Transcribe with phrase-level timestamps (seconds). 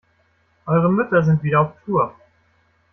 [0.65, 2.15] Eure Mütter sind wieder auf Tour.